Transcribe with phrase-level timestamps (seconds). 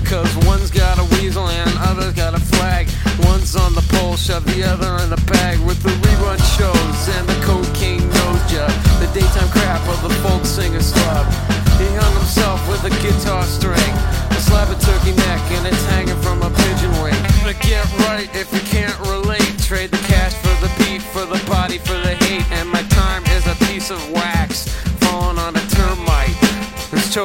[0.00, 2.86] because one's got a weasel and other's got a flag.
[3.24, 7.24] One's on the pole, shove the other in a bag with the rerun shows and
[7.28, 8.70] the cocaine nose job.
[9.00, 11.24] The daytime crap of the folk singer's club.
[11.80, 13.92] He hung himself with a guitar string,
[14.30, 17.16] a slab of turkey neck, and it's hanging from a pigeon wing.
[17.42, 19.56] But get right if you can't relate.
[19.64, 22.15] Trade the cash for the beat, for the body, for the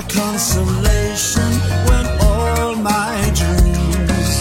[0.00, 1.52] A consolation
[1.88, 4.32] when all my dreams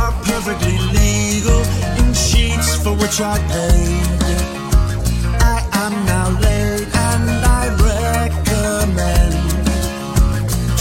[0.00, 1.62] are perfectly legal
[2.00, 4.06] in sheets for which I paid.
[5.54, 7.26] I am now late and
[7.60, 9.34] I recommend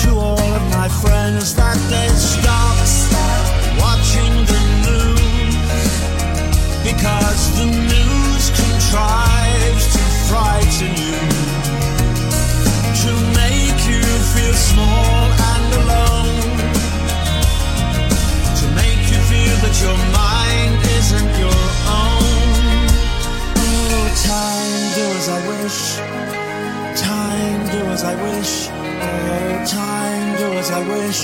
[0.01, 2.77] to all of my friends that they stop
[3.83, 5.85] watching the news
[6.89, 9.34] because the news contrives
[14.35, 16.57] feel small and alone,
[18.59, 21.63] to make you feel that your mind isn't your
[22.03, 22.35] own.
[23.63, 25.79] Oh, time, do as I wish.
[26.99, 28.53] Time, do as I wish.
[29.07, 31.21] Oh, time, do as I wish.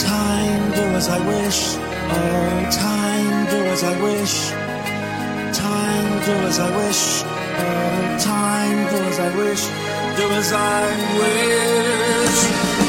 [0.00, 1.60] Time, do as I wish.
[2.16, 4.34] Oh, time, do as I wish.
[5.64, 7.02] Time, do as I wish.
[7.62, 9.89] Oh, time, do as I wish.
[10.20, 10.84] Do as I
[11.16, 12.40] wish.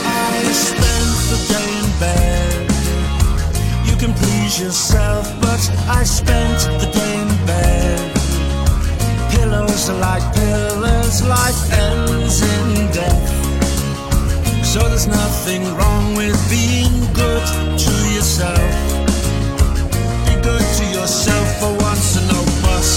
[0.03, 2.67] I spent the day in bed.
[3.87, 7.99] You can please yourself, but I spent the day in bed.
[9.31, 13.29] Pillows are like pillars, life ends in death.
[14.65, 17.47] So there's nothing wrong with being good
[17.85, 18.71] to yourself.
[20.27, 22.91] Be good to yourself for once and no bus,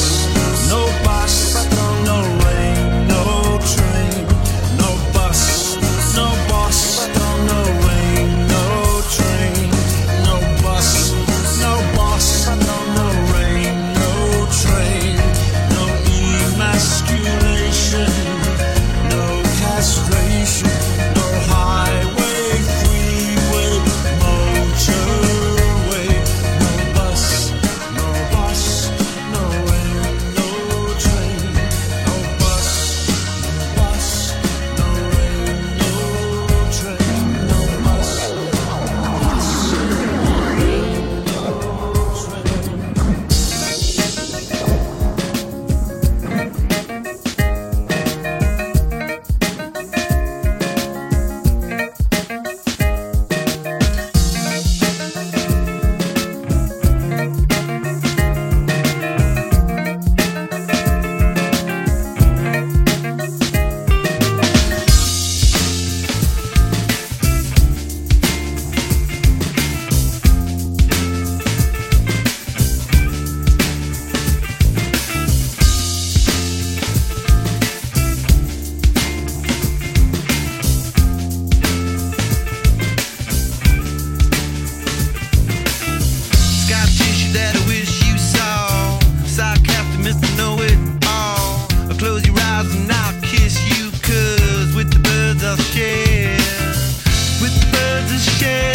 [98.26, 98.73] birds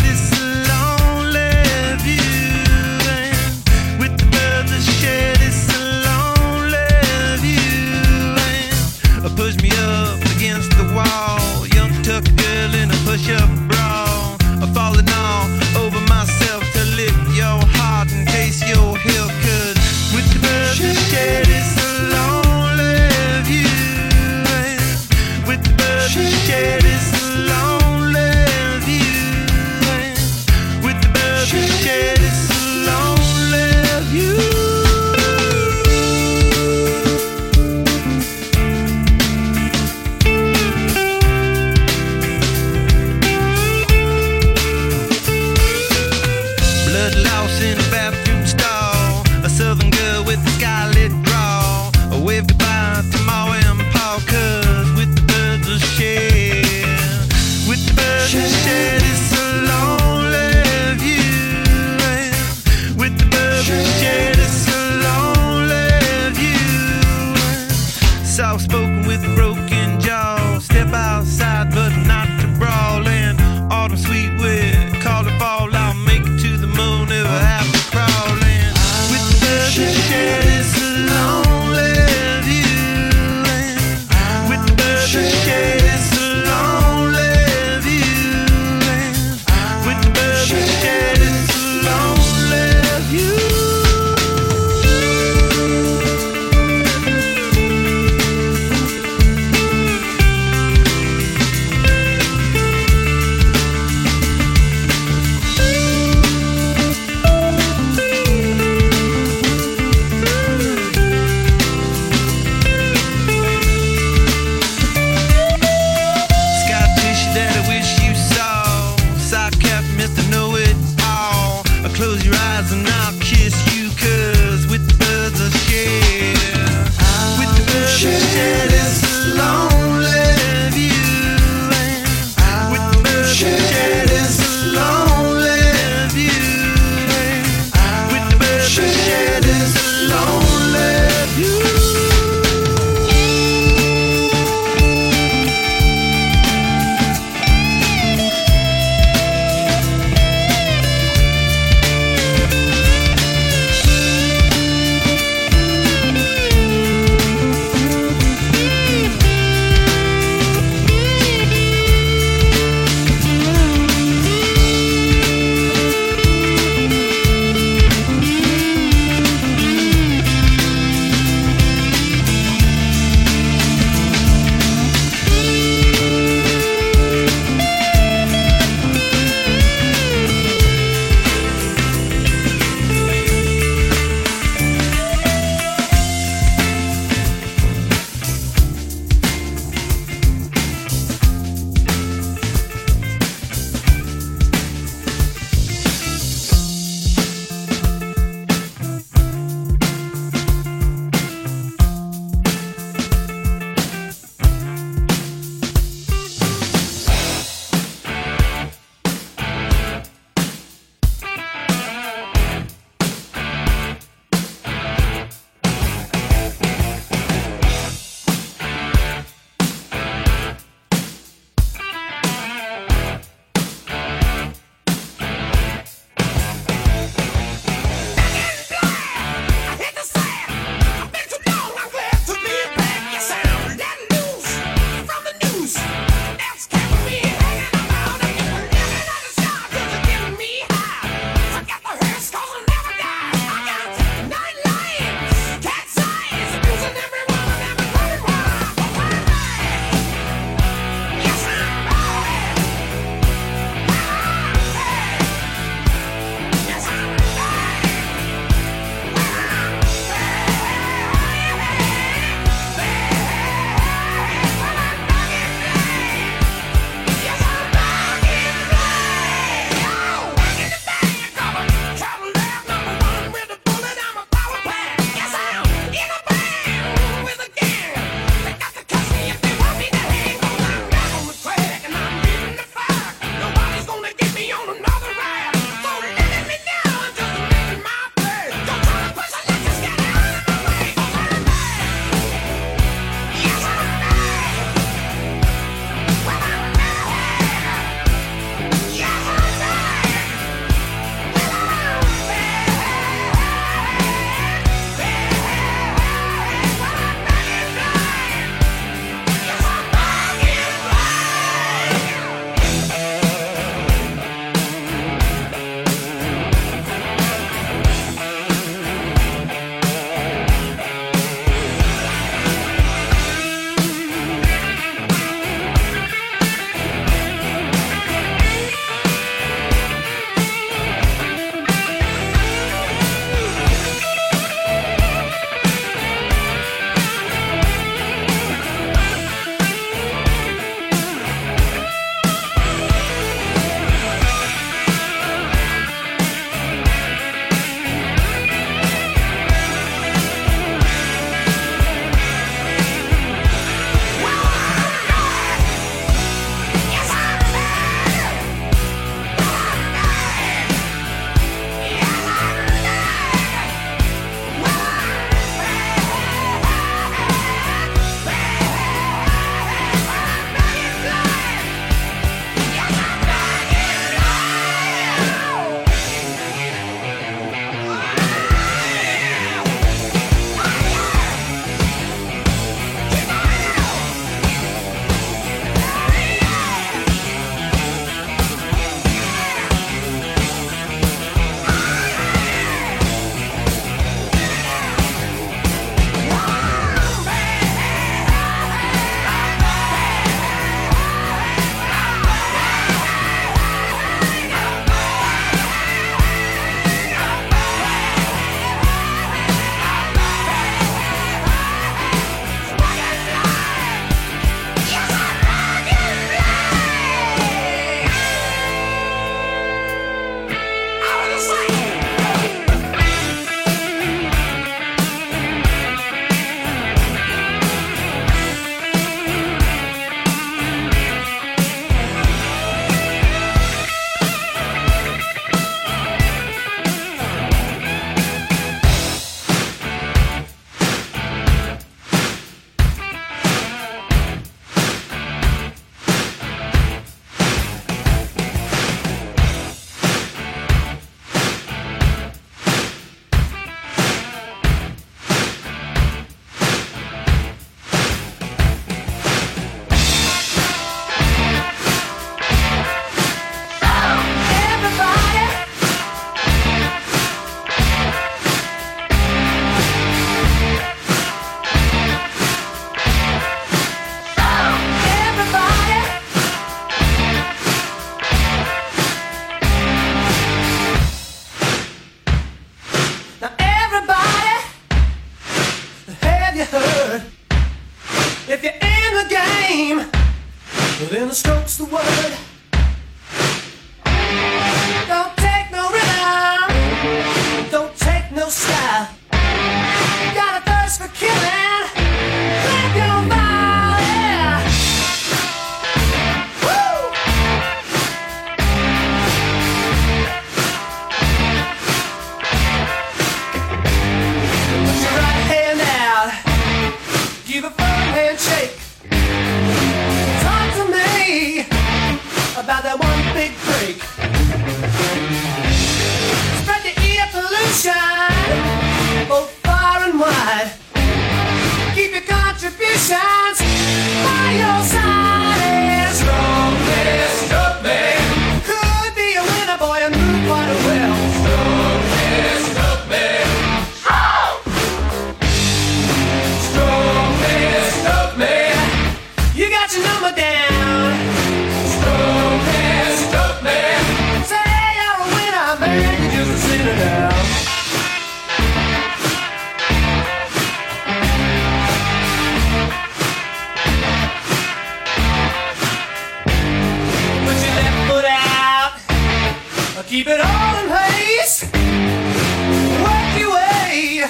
[570.19, 571.63] Keep it all in place.
[571.63, 574.25] Work your way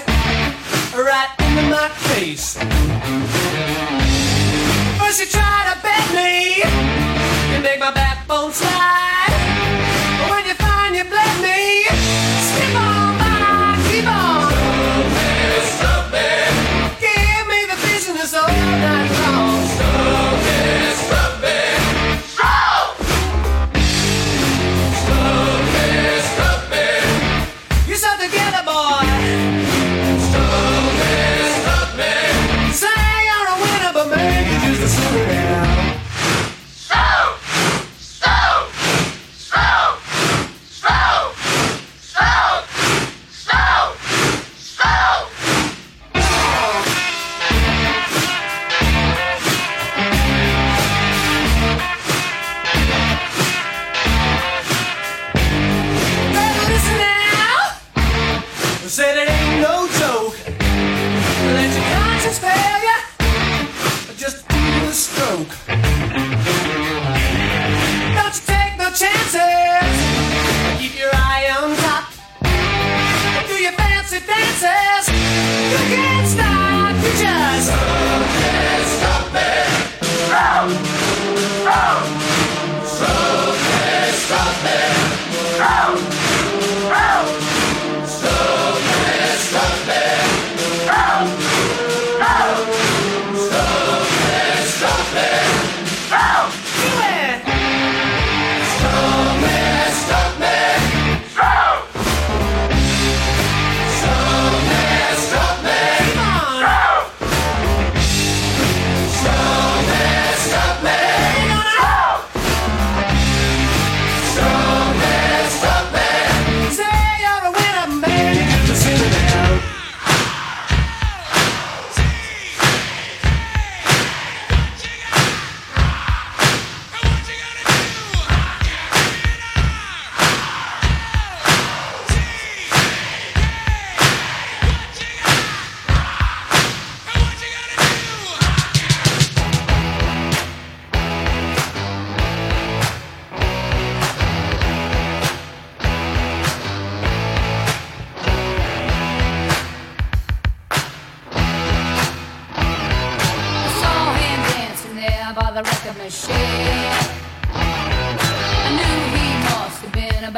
[0.94, 2.60] right into my face.
[5.00, 6.62] First you try to bend me
[7.56, 9.19] and make my backbone slide.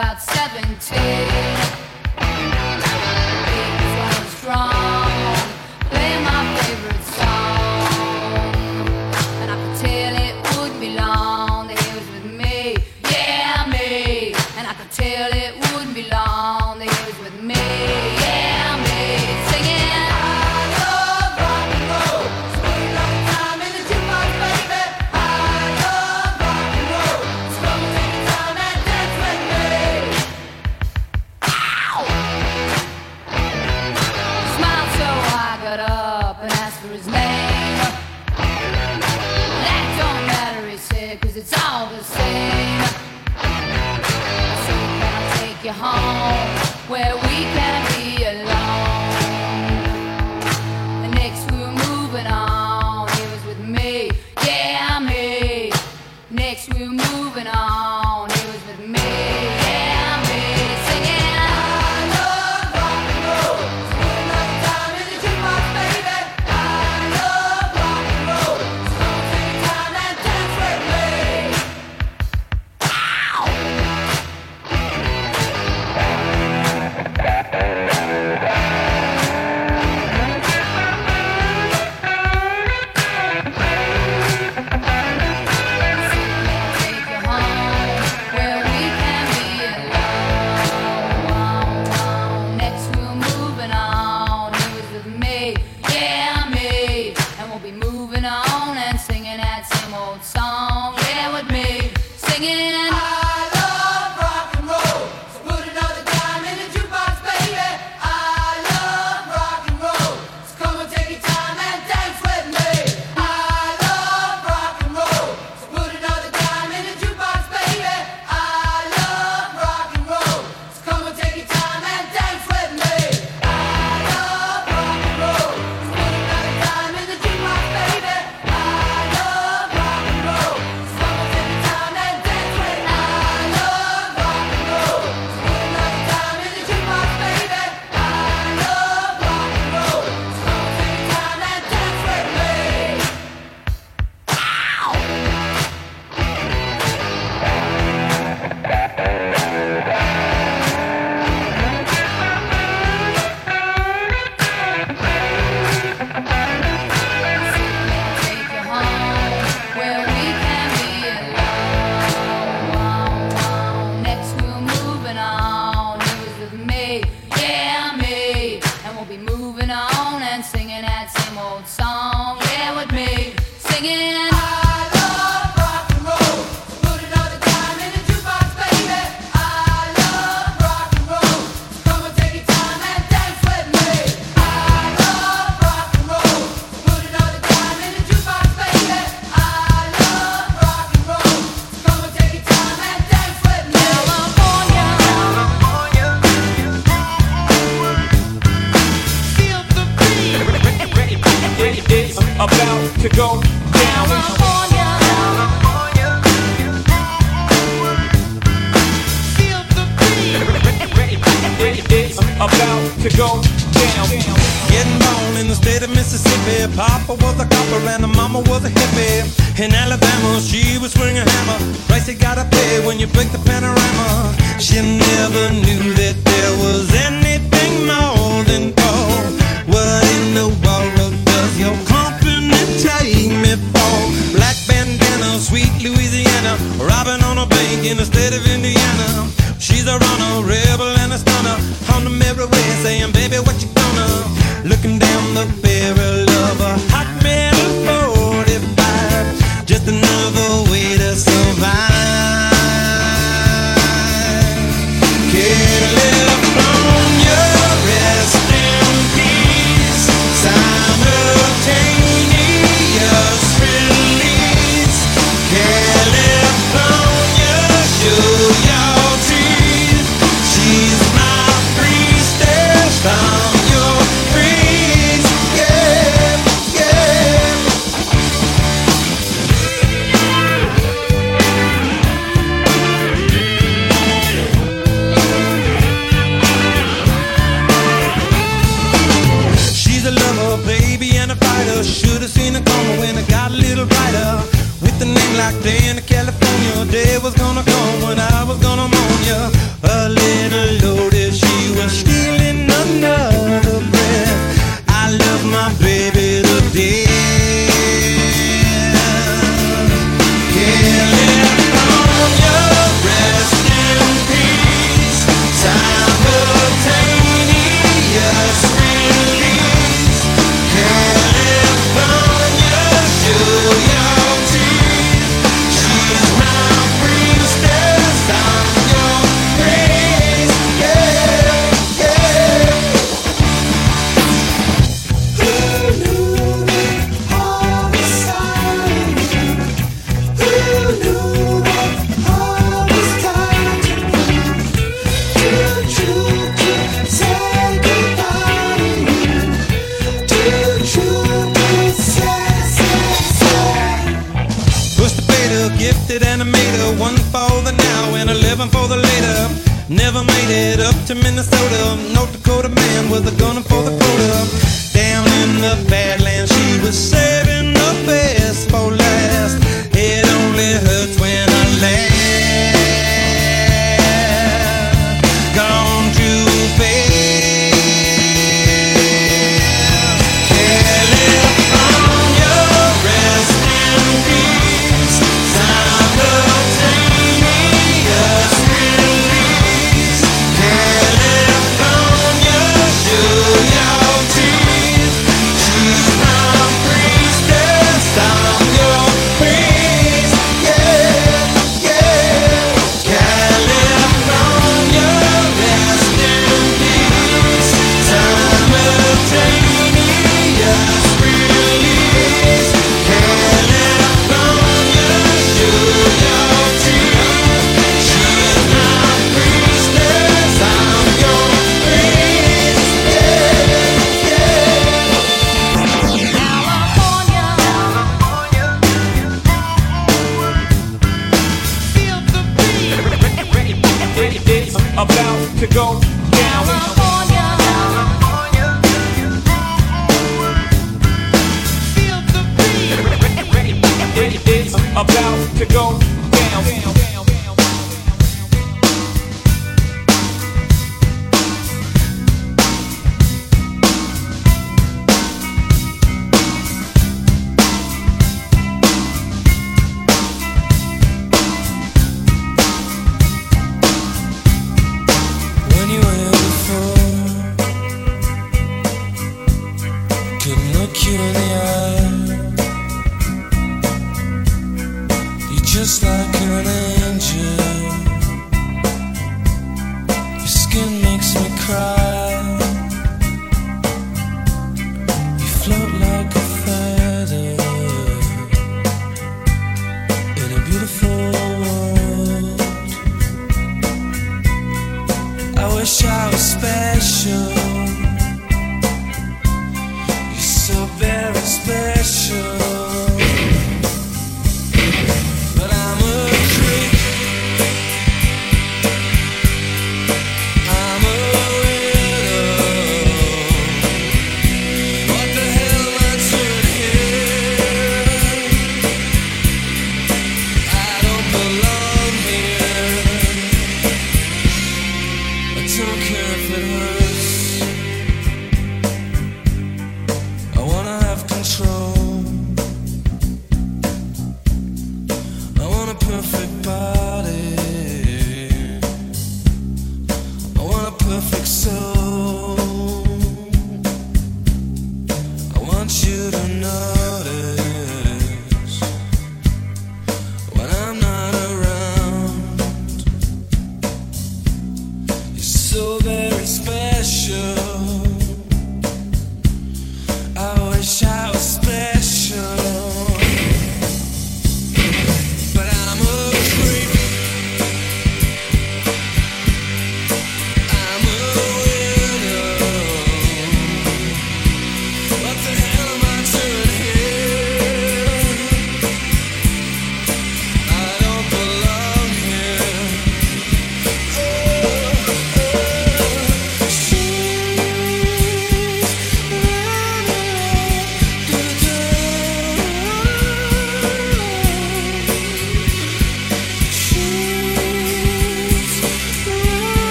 [0.00, 1.59] about 17.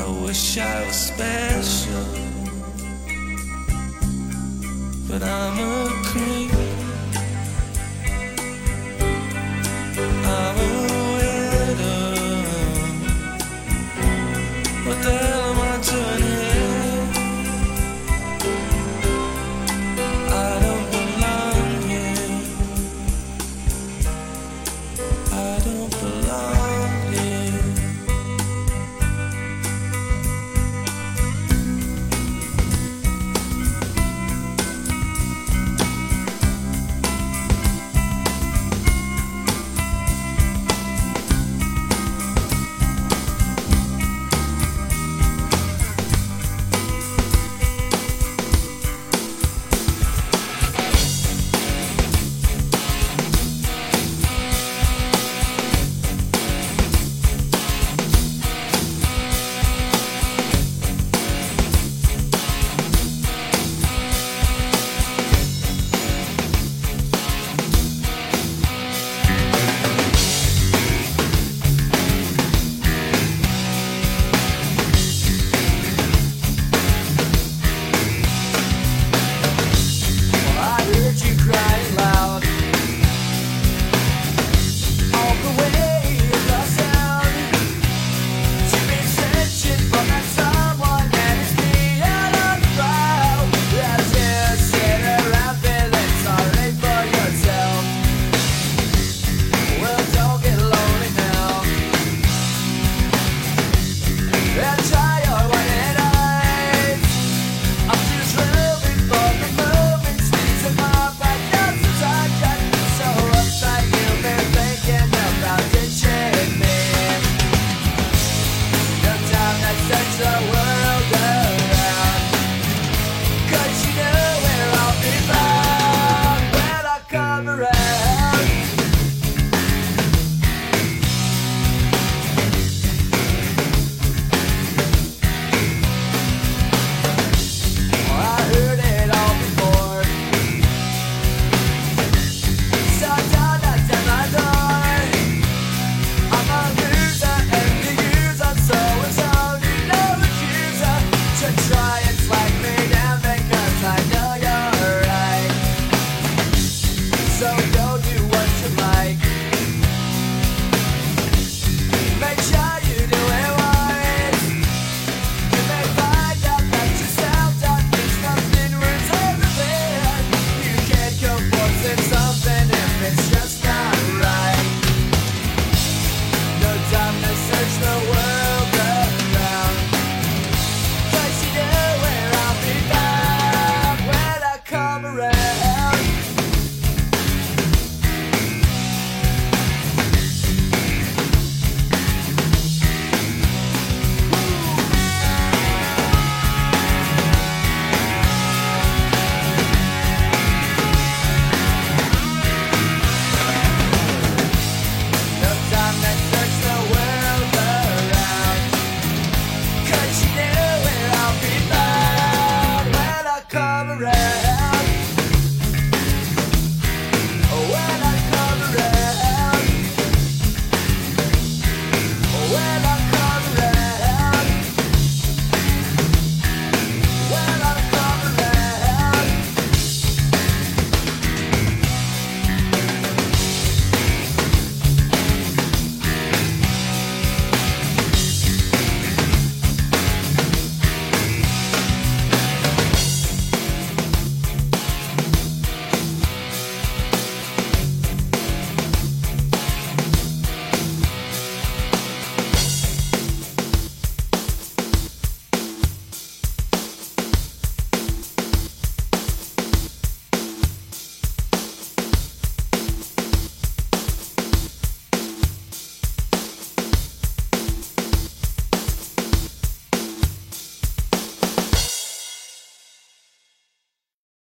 [0.00, 2.04] I wish I was special,
[5.08, 6.57] but I'm a creep.